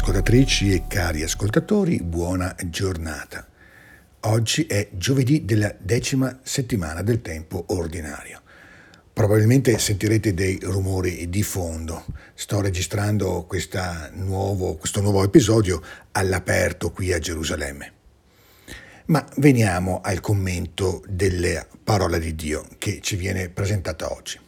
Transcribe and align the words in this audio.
Ascoltatrici 0.00 0.72
e 0.72 0.84
cari 0.88 1.22
ascoltatori, 1.22 2.00
buona 2.02 2.56
giornata. 2.64 3.46
Oggi 4.20 4.64
è 4.64 4.88
giovedì 4.92 5.44
della 5.44 5.74
decima 5.78 6.40
settimana 6.42 7.02
del 7.02 7.20
tempo 7.20 7.66
ordinario. 7.68 8.40
Probabilmente 9.12 9.78
sentirete 9.78 10.32
dei 10.32 10.58
rumori 10.62 11.28
di 11.28 11.42
fondo. 11.42 12.06
Sto 12.32 12.62
registrando 12.62 13.46
nuovo, 14.14 14.76
questo 14.76 15.02
nuovo 15.02 15.22
episodio 15.22 15.82
all'aperto 16.12 16.92
qui 16.92 17.12
a 17.12 17.18
Gerusalemme. 17.18 17.92
Ma 19.08 19.22
veniamo 19.36 20.00
al 20.00 20.20
commento 20.20 21.04
della 21.08 21.66
parola 21.84 22.16
di 22.16 22.34
Dio 22.34 22.66
che 22.78 23.00
ci 23.02 23.16
viene 23.16 23.50
presentata 23.50 24.10
oggi. 24.10 24.40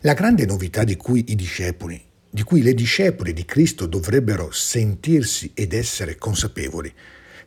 La 0.00 0.12
grande 0.12 0.44
novità 0.44 0.84
di 0.84 0.96
cui 0.96 1.24
i 1.28 1.34
discepoli 1.34 2.06
di 2.36 2.42
cui 2.42 2.60
le 2.60 2.74
discepoli 2.74 3.32
di 3.32 3.46
Cristo 3.46 3.86
dovrebbero 3.86 4.50
sentirsi 4.50 5.52
ed 5.54 5.72
essere 5.72 6.16
consapevoli, 6.16 6.92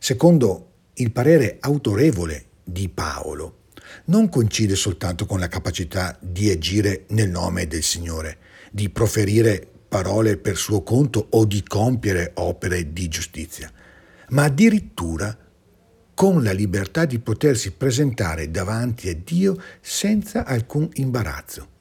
secondo 0.00 0.72
il 0.94 1.12
parere 1.12 1.58
autorevole 1.60 2.46
di 2.64 2.88
Paolo, 2.88 3.66
non 4.06 4.28
coincide 4.28 4.74
soltanto 4.74 5.26
con 5.26 5.38
la 5.38 5.46
capacità 5.46 6.18
di 6.20 6.50
agire 6.50 7.04
nel 7.10 7.30
nome 7.30 7.68
del 7.68 7.84
Signore, 7.84 8.38
di 8.72 8.90
proferire 8.90 9.64
parole 9.86 10.36
per 10.36 10.56
suo 10.56 10.82
conto 10.82 11.24
o 11.30 11.44
di 11.44 11.62
compiere 11.62 12.32
opere 12.34 12.92
di 12.92 13.06
giustizia, 13.06 13.70
ma 14.30 14.42
addirittura 14.42 15.38
con 16.14 16.42
la 16.42 16.50
libertà 16.50 17.04
di 17.04 17.20
potersi 17.20 17.70
presentare 17.70 18.50
davanti 18.50 19.08
a 19.08 19.14
Dio 19.14 19.56
senza 19.80 20.44
alcun 20.44 20.88
imbarazzo 20.94 21.78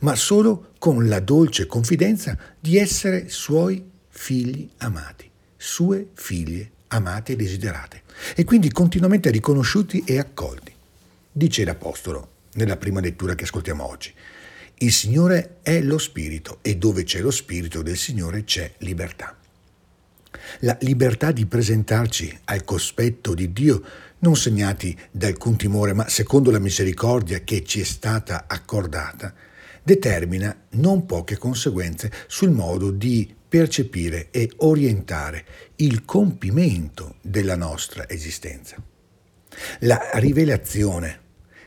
ma 0.00 0.14
solo 0.14 0.72
con 0.78 1.08
la 1.08 1.20
dolce 1.20 1.66
confidenza 1.66 2.36
di 2.58 2.76
essere 2.76 3.28
suoi 3.28 3.90
figli 4.08 4.68
amati, 4.78 5.30
sue 5.56 6.08
figlie 6.14 6.70
amate 6.88 7.32
e 7.32 7.36
desiderate, 7.36 8.02
e 8.34 8.44
quindi 8.44 8.70
continuamente 8.70 9.30
riconosciuti 9.30 10.04
e 10.06 10.18
accolti. 10.18 10.72
Dice 11.30 11.64
l'Apostolo 11.64 12.30
nella 12.54 12.76
prima 12.76 13.00
lettura 13.00 13.34
che 13.34 13.44
ascoltiamo 13.44 13.84
oggi. 13.84 14.12
Il 14.78 14.92
Signore 14.92 15.56
è 15.62 15.80
lo 15.80 15.98
Spirito 15.98 16.58
e 16.62 16.76
dove 16.76 17.04
c'è 17.04 17.20
lo 17.20 17.30
Spirito 17.30 17.82
del 17.82 17.96
Signore 17.96 18.44
c'è 18.44 18.72
libertà. 18.78 19.36
La 20.60 20.76
libertà 20.80 21.32
di 21.32 21.46
presentarci 21.46 22.40
al 22.44 22.64
cospetto 22.64 23.34
di 23.34 23.52
Dio 23.52 23.82
non 24.18 24.36
segnati 24.36 24.96
da 25.10 25.26
alcun 25.26 25.56
timore, 25.56 25.92
ma 25.92 26.08
secondo 26.08 26.50
la 26.50 26.58
misericordia 26.58 27.40
che 27.40 27.64
ci 27.64 27.80
è 27.80 27.84
stata 27.84 28.44
accordata, 28.46 29.32
determina 29.84 30.64
non 30.70 31.06
poche 31.06 31.36
conseguenze 31.36 32.10
sul 32.26 32.50
modo 32.50 32.90
di 32.90 33.32
percepire 33.46 34.28
e 34.30 34.50
orientare 34.56 35.44
il 35.76 36.04
compimento 36.04 37.16
della 37.20 37.54
nostra 37.54 38.08
esistenza. 38.08 38.82
La 39.80 40.10
rivelazione 40.14 41.20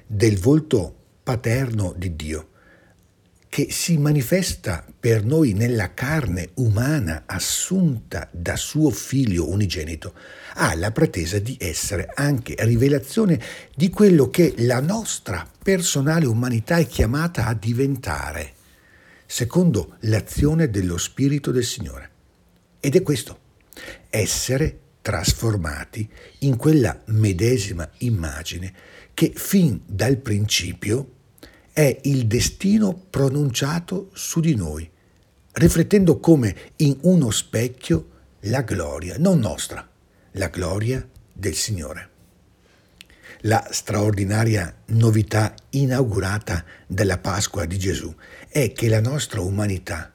del 0.06 0.38
volto 0.38 0.96
paterno 1.24 1.94
di 1.96 2.16
Dio 2.16 2.50
che 3.50 3.68
si 3.72 3.98
manifesta 3.98 4.86
per 5.00 5.24
noi 5.24 5.54
nella 5.54 5.94
carne 5.94 6.50
umana 6.56 7.24
assunta 7.26 8.28
da 8.32 8.56
suo 8.56 8.90
figlio 8.90 9.50
unigenito, 9.50 10.14
ha 10.56 10.76
la 10.76 10.92
pretesa 10.92 11.40
di 11.40 11.56
essere 11.60 12.12
anche 12.14 12.56
rivelazione 12.60 13.42
di 13.76 13.90
quello 13.90 14.30
che 14.30 14.54
la 14.58 14.80
nostra 14.82 15.50
personale 15.64 16.26
umanità 16.26 16.78
è 16.78 16.88
chiamata 16.88 17.46
a 17.46 17.54
diventare, 17.54 18.54
secondo 19.26 19.96
l'azione 20.02 20.70
dello 20.70 20.98
Spirito 20.98 21.52
del 21.52 21.66
Signore. 21.66 22.10
Ed 22.80 22.96
è 22.96 23.02
questo, 23.02 23.40
essere 24.10 24.80
trasformati 25.02 26.10
in 26.40 26.58
quella 26.58 27.02
medesima 27.06 27.90
immagine 28.00 28.74
che 29.14 29.32
fin 29.34 29.82
dal 29.86 30.18
principio 30.18 31.14
è 31.78 32.00
il 32.06 32.26
destino 32.26 32.92
pronunciato 32.92 34.10
su 34.14 34.40
di 34.40 34.56
noi, 34.56 34.90
riflettendo 35.52 36.20
come 36.20 36.56
in 36.78 36.98
uno 37.02 37.30
specchio 37.30 38.10
la 38.46 38.64
gloria, 38.64 39.18
non 39.20 39.38
nostra, 39.38 39.88
la 40.32 40.48
gloria 40.48 41.08
del 41.32 41.54
Signore. 41.54 42.10
La 43.42 43.68
straordinaria 43.70 44.76
novità 44.86 45.54
inaugurata 45.70 46.66
dalla 46.88 47.20
Pasqua 47.20 47.66
di 47.66 47.78
Gesù 47.78 48.12
è 48.50 48.72
che 48.72 48.90
la 48.90 49.00
nostra 49.00 49.42
umanità, 49.42 50.12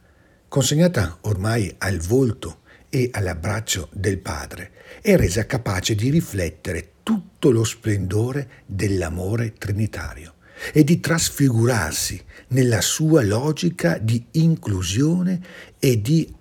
consegnata 0.49 1.19
ormai 1.21 1.73
al 1.79 1.99
volto 1.99 2.63
e 2.89 3.09
all'abbraccio 3.13 3.89
del 3.93 4.19
Padre, 4.19 4.73
è 5.01 5.15
resa 5.15 5.47
capace 5.47 5.95
di 5.95 6.11
riflettere 6.11 6.95
tutto 7.05 7.53
lo 7.53 7.63
splendore 7.63 8.51
dell'amore 8.67 9.53
trinitario 9.53 10.35
e 10.73 10.85
di 10.85 11.01
trasfigurarsi 11.01 12.23
nella 12.49 12.81
sua 12.81 13.23
logica 13.23 13.99
di 13.99 14.25
inclusione 14.33 15.41
e 15.79 16.01
di 16.01 16.33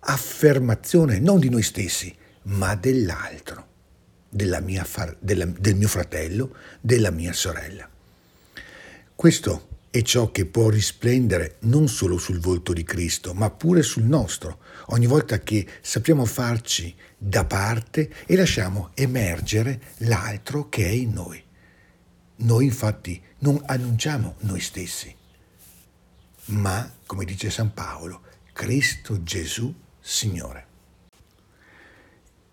affermazione 0.00 1.18
non 1.18 1.38
di 1.38 1.48
noi 1.48 1.62
stessi, 1.62 2.14
ma 2.44 2.74
dell'altro, 2.74 3.66
della 4.28 4.62
far, 4.84 5.16
della, 5.20 5.44
del 5.44 5.76
mio 5.76 5.88
fratello, 5.88 6.54
della 6.80 7.10
mia 7.10 7.32
sorella. 7.32 7.88
Questo 9.14 9.68
è 9.90 10.02
ciò 10.02 10.30
che 10.30 10.46
può 10.46 10.70
risplendere 10.70 11.56
non 11.60 11.88
solo 11.88 12.16
sul 12.16 12.38
volto 12.38 12.72
di 12.72 12.84
Cristo, 12.84 13.34
ma 13.34 13.50
pure 13.50 13.82
sul 13.82 14.04
nostro, 14.04 14.60
ogni 14.86 15.06
volta 15.06 15.40
che 15.40 15.66
sappiamo 15.80 16.24
farci 16.24 16.94
da 17.18 17.44
parte 17.44 18.10
e 18.24 18.36
lasciamo 18.36 18.90
emergere 18.94 19.80
l'altro 19.98 20.68
che 20.68 20.86
è 20.86 20.90
in 20.90 21.12
noi. 21.12 21.42
Noi 22.40 22.64
infatti 22.64 23.20
non 23.40 23.60
annunciamo 23.66 24.36
noi 24.40 24.60
stessi, 24.60 25.14
ma, 26.46 26.90
come 27.04 27.26
dice 27.26 27.50
San 27.50 27.74
Paolo, 27.74 28.22
Cristo 28.52 29.22
Gesù 29.22 29.74
Signore. 30.00 30.66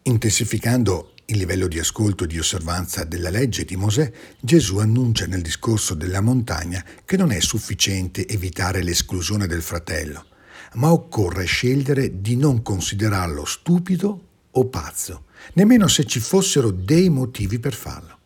Intensificando 0.04 1.14
il 1.28 1.38
livello 1.38 1.68
di 1.68 1.80
ascolto 1.80 2.26
e 2.26 2.28
di 2.28 2.38
osservanza 2.38 3.06
della 3.06 3.30
legge 3.30 3.64
di 3.64 3.78
Mosè, 3.78 4.12
Gesù 4.42 4.78
annuncia 4.80 5.26
nel 5.26 5.42
discorso 5.42 5.94
della 5.94 6.22
montagna 6.22 6.84
che 7.06 7.16
non 7.16 7.32
è 7.32 7.40
sufficiente 7.40 8.28
evitare 8.28 8.84
l'esclusione 8.84 9.48
del 9.48 9.62
fratello, 9.62 10.26
ma 10.74 10.92
occorre 10.92 11.46
scegliere 11.46 12.20
di 12.20 12.36
non 12.36 12.62
considerarlo 12.62 13.46
stupido 13.46 14.28
o 14.52 14.66
pazzo, 14.66 15.26
nemmeno 15.54 15.88
se 15.88 16.04
ci 16.04 16.20
fossero 16.20 16.72
dei 16.72 17.08
motivi 17.10 17.60
per 17.60 17.74
farlo. 17.74 18.17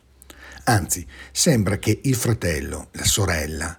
Anzi, 0.64 1.06
sembra 1.32 1.78
che 1.78 2.00
il 2.04 2.14
fratello, 2.14 2.88
la 2.92 3.04
sorella, 3.04 3.78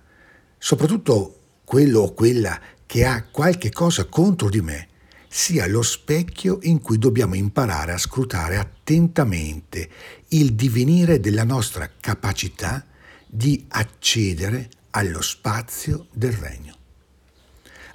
soprattutto 0.58 1.40
quello 1.64 2.02
o 2.02 2.14
quella 2.14 2.60
che 2.86 3.06
ha 3.06 3.24
qualche 3.24 3.72
cosa 3.72 4.06
contro 4.06 4.50
di 4.50 4.62
me, 4.62 4.88
sia 5.28 5.66
lo 5.68 5.82
specchio 5.82 6.60
in 6.64 6.80
cui 6.80 6.98
dobbiamo 6.98 7.36
imparare 7.36 7.94
a 7.94 7.98
scrutare 7.98 8.58
attentamente 8.58 9.90
il 10.30 10.54
divenire 10.54 11.20
della 11.20 11.44
nostra 11.44 11.90
capacità 12.00 12.86
di 13.26 13.66
accedere 13.70 14.70
allo 14.92 15.22
spazio 15.22 16.08
del 16.12 16.34
regno 16.34 16.82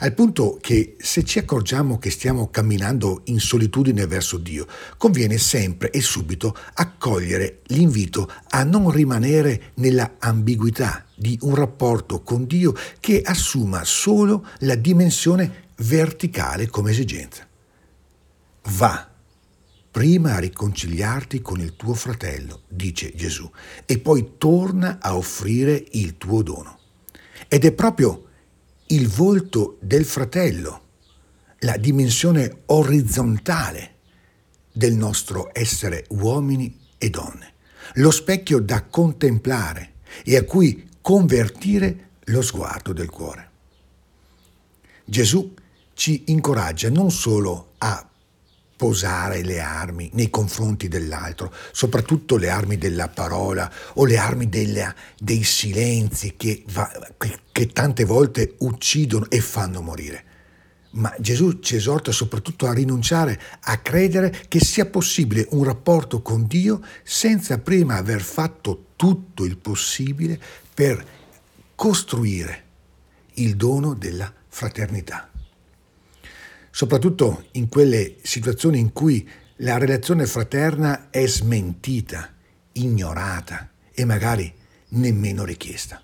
al 0.01 0.15
punto 0.15 0.59
che 0.61 0.95
se 0.99 1.25
ci 1.25 1.41
accorgiamo 1.41 1.99
che 1.99 2.11
stiamo 2.11 2.51
camminando 2.51 3.23
in 3.25 3.41
solitudine 3.41 4.07
verso 4.07 4.39
Dio, 4.39 4.67
conviene 4.97 5.39
sempre 5.39 5.91
e 5.91 6.01
subito 6.01 6.57
accogliere 6.75 7.63
l'invito 7.65 8.31
a 8.51 8.63
non 8.63 8.91
rimanere 8.91 9.73
nella 9.75 10.15
ambiguità 10.21 11.05
di 11.17 11.37
un 11.43 11.57
rapporto 11.57 12.23
con 12.23 12.47
Dio 12.47 12.75
che 13.01 13.23
assuma 13.25 13.83
solo 13.83 14.47
la 14.61 14.77
dimensione 14.77 15.71
verticale 15.79 16.69
come 16.69 16.93
esigenza. 16.93 17.45
Va 18.79 19.11
prima 19.91 20.37
a 20.37 20.39
riconciliarti 20.39 21.43
con 21.43 21.59
il 21.59 21.75
tuo 21.75 21.95
fratello, 21.95 22.63
dice 22.69 23.13
Gesù, 23.17 23.51
e 23.85 23.99
poi 23.99 24.35
torna 24.39 24.99
a 25.01 25.17
offrire 25.17 25.85
il 25.93 26.17
tuo 26.17 26.45
dono. 26.45 26.79
Ed 27.49 27.65
è 27.65 27.73
proprio 27.73 28.28
il 28.89 29.09
volto 29.09 29.77
del 29.81 30.05
fratello, 30.05 30.83
la 31.61 31.77
dimensione 31.77 32.63
orizzontale 32.67 33.97
del 34.73 34.95
nostro 34.95 35.51
essere 35.53 36.07
uomini 36.11 36.79
e 36.97 37.11
donne, 37.11 37.55
lo 37.95 38.11
specchio 38.11 38.61
da 38.61 38.85
contemplare 38.85 39.95
e 40.25 40.37
a 40.37 40.45
cui 40.45 40.89
convertire 41.03 42.11
lo 42.25 42.41
sguardo 42.43 42.93
del 42.93 43.11
cuore. 43.11 43.51
Gesù 45.05 45.55
ci 45.95 46.25
incoraggia 46.27 46.89
non 46.91 47.11
solo 47.11 47.73
a 47.79 48.09
posare 48.79 49.43
le 49.43 49.59
armi 49.59 50.09
nei 50.13 50.31
confronti 50.31 50.87
dell'altro, 50.87 51.53
soprattutto 51.73 52.37
le 52.37 52.49
armi 52.49 52.79
della 52.79 53.09
parola 53.09 53.71
o 53.95 54.05
le 54.05 54.17
armi 54.17 54.49
della, 54.49 54.95
dei 55.19 55.43
silenzi 55.43 56.35
che, 56.37 56.63
va, 56.73 56.89
che, 57.19 57.41
che 57.51 57.67
tante 57.67 58.05
volte 58.05 58.55
uccidono 58.59 59.29
e 59.29 59.41
fanno 59.41 59.83
morire, 59.83 60.25
ma 60.91 61.13
Gesù 61.19 61.59
ci 61.59 61.75
esorta 61.75 62.13
soprattutto 62.13 62.67
a 62.67 62.73
rinunciare 62.73 63.41
a 63.63 63.79
credere 63.79 64.45
che 64.47 64.61
sia 64.61 64.87
possibile 64.87 65.49
un 65.51 65.65
rapporto 65.65 66.23
con 66.23 66.47
Dio 66.47 66.81
senza 67.03 67.59
prima 67.59 67.97
aver 67.97 68.21
fatto 68.21 68.91
tutto 68.95 69.45
il 69.45 69.57
possibile 69.57 70.41
per 70.73 71.05
costruire 71.75 72.63
il 73.35 73.57
dono 73.57 73.95
della 73.95 74.33
fraternità. 74.47 75.31
Soprattutto 76.79 77.47
in 77.55 77.69
quelle 77.69 78.19
situazioni 78.23 78.79
in 78.79 78.93
cui 78.93 79.29
la 79.57 79.79
relazione 79.79 80.27
fraterna 80.27 81.11
è 81.11 81.27
smentita, 81.27 82.33
ignorata 82.75 83.73
e 83.93 84.05
magari 84.05 84.55
nemmeno 84.91 85.45
richiesta. 85.45 86.01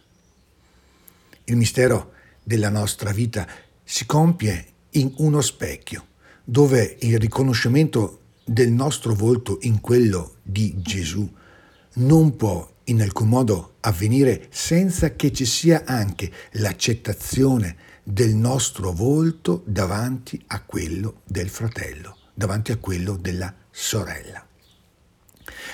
Il 1.45 1.55
mistero 1.57 2.15
della 2.43 2.71
nostra 2.71 3.13
vita 3.13 3.47
si 3.85 4.05
compie 4.05 4.67
in 4.91 5.15
uno 5.19 5.43
specchio, 5.43 6.07
dove 6.43 6.97
il 7.03 7.21
riconoscimento 7.21 8.23
del 8.45 8.73
nostro 8.73 9.15
volto 9.15 9.59
in 9.61 9.81
quello 9.81 10.39
di 10.43 10.75
Gesù 10.79 11.33
non 11.99 12.35
può 12.35 12.69
in 12.87 13.01
alcun 13.01 13.29
modo 13.29 13.75
avvenire 13.79 14.49
senza 14.51 15.15
che 15.15 15.33
ci 15.33 15.47
sia 15.47 15.85
anche 15.87 16.33
l'accettazione 16.55 17.77
del 18.07 18.35
nostro 18.35 18.93
volto 18.93 19.63
davanti 19.65 20.41
a 20.49 20.63
quello 20.63 21.23
del 21.25 21.49
fratello, 21.49 22.19
davanti 22.35 22.71
a 22.71 22.77
quello 22.77 23.17
della 23.17 23.53
sorella. 23.71 24.47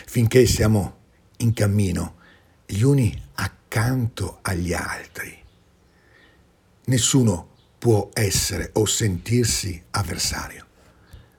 Finché 0.07 0.47
siamo 0.47 0.99
in 1.39 1.53
cammino 1.53 2.19
gli 2.65 2.83
uni 2.83 3.21
accanto 3.35 4.39
agli 4.43 4.73
altri, 4.73 5.37
nessuno 6.85 7.49
può 7.79 8.11
essere 8.13 8.71
o 8.75 8.87
sentirsi 8.87 9.83
avversario, 9.91 10.67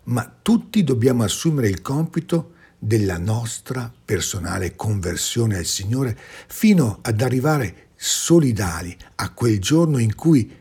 ma 0.03 0.29
tutti 0.41 0.83
dobbiamo 0.83 1.23
assumere 1.23 1.69
il 1.69 1.81
compito 1.81 2.55
della 2.77 3.17
nostra 3.17 3.93
personale 4.03 4.75
conversione 4.75 5.55
al 5.55 5.65
Signore 5.65 6.17
fino 6.47 6.99
ad 7.01 7.21
arrivare 7.21 7.89
solidali 7.95 8.97
a 9.15 9.31
quel 9.31 9.59
giorno 9.59 9.99
in 9.99 10.15
cui 10.15 10.59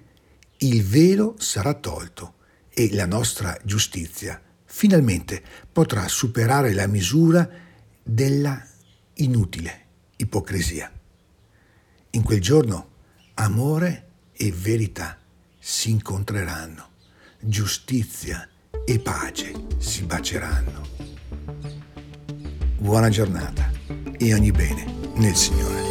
il 0.63 0.83
velo 0.85 1.37
sarà 1.39 1.75
tolto 1.75 2.35
e 2.69 2.93
la 2.93 3.07
nostra 3.07 3.57
giustizia 3.65 4.41
finalmente 4.65 5.43
potrà 5.73 6.07
superare 6.07 6.73
la 6.75 6.87
misura 6.87 7.49
della 8.03 8.63
inutile 9.15 9.87
ipocrisia. 10.17 10.91
In 12.11 12.23
quel 12.23 12.41
giorno 12.41 12.89
amore 13.35 14.09
e 14.33 14.53
verità 14.53 15.19
si 15.59 15.91
incontreranno, 15.91 16.89
giustizia 17.41 18.47
e 18.85 18.99
pace 18.99 19.53
si 19.79 20.05
baceranno. 20.05 20.89
Buona 22.79 23.09
giornata 23.09 23.71
e 24.19 24.35
ogni 24.35 24.51
bene 24.51 24.85
nel 25.15 25.35
Signore. 25.35 25.90